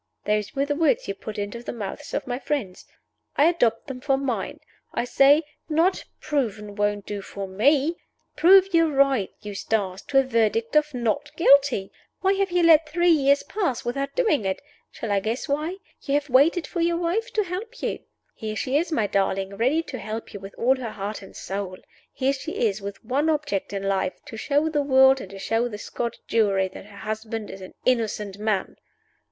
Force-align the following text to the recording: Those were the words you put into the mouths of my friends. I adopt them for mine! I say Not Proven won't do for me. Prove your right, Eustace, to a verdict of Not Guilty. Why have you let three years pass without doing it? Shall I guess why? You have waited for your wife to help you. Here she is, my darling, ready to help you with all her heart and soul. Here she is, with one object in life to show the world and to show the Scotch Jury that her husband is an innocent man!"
Those 0.25 0.55
were 0.55 0.65
the 0.65 0.73
words 0.73 1.07
you 1.07 1.13
put 1.13 1.37
into 1.37 1.61
the 1.61 1.71
mouths 1.71 2.15
of 2.15 2.25
my 2.25 2.39
friends. 2.39 2.87
I 3.35 3.45
adopt 3.47 3.85
them 3.85 4.01
for 4.01 4.17
mine! 4.17 4.59
I 4.95 5.03
say 5.03 5.43
Not 5.69 6.05
Proven 6.19 6.73
won't 6.75 7.05
do 7.05 7.21
for 7.21 7.47
me. 7.47 7.97
Prove 8.35 8.73
your 8.73 8.87
right, 8.91 9.29
Eustace, 9.41 10.01
to 10.07 10.17
a 10.17 10.23
verdict 10.23 10.75
of 10.75 10.91
Not 10.95 11.29
Guilty. 11.37 11.91
Why 12.21 12.33
have 12.33 12.49
you 12.49 12.63
let 12.63 12.89
three 12.89 13.11
years 13.11 13.43
pass 13.43 13.85
without 13.85 14.15
doing 14.15 14.43
it? 14.43 14.59
Shall 14.89 15.11
I 15.11 15.19
guess 15.19 15.47
why? 15.47 15.77
You 16.01 16.15
have 16.15 16.31
waited 16.31 16.65
for 16.65 16.81
your 16.81 16.97
wife 16.97 17.31
to 17.33 17.43
help 17.43 17.83
you. 17.83 17.99
Here 18.33 18.55
she 18.55 18.77
is, 18.77 18.91
my 18.91 19.05
darling, 19.05 19.55
ready 19.55 19.83
to 19.83 19.99
help 19.99 20.33
you 20.33 20.39
with 20.39 20.55
all 20.57 20.77
her 20.77 20.89
heart 20.93 21.21
and 21.21 21.35
soul. 21.35 21.77
Here 22.11 22.33
she 22.33 22.53
is, 22.53 22.81
with 22.81 23.05
one 23.05 23.29
object 23.29 23.71
in 23.71 23.83
life 23.83 24.15
to 24.25 24.35
show 24.35 24.67
the 24.67 24.81
world 24.81 25.21
and 25.21 25.29
to 25.29 25.37
show 25.37 25.67
the 25.67 25.77
Scotch 25.77 26.15
Jury 26.27 26.69
that 26.69 26.87
her 26.87 26.97
husband 26.97 27.51
is 27.51 27.61
an 27.61 27.75
innocent 27.85 28.39
man!" 28.39 28.77